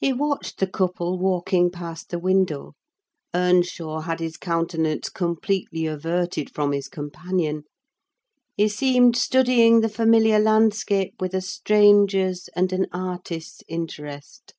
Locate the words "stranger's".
11.42-12.48